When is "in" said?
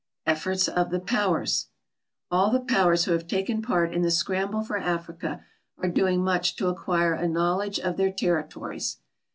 3.93-4.01